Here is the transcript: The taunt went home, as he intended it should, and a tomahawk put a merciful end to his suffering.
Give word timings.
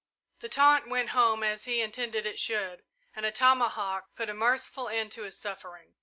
The 0.39 0.49
taunt 0.49 0.87
went 0.89 1.09
home, 1.09 1.43
as 1.43 1.65
he 1.65 1.79
intended 1.79 2.25
it 2.25 2.39
should, 2.39 2.81
and 3.15 3.23
a 3.23 3.31
tomahawk 3.31 4.15
put 4.15 4.31
a 4.31 4.33
merciful 4.33 4.89
end 4.89 5.11
to 5.11 5.21
his 5.21 5.37
suffering. 5.37 5.93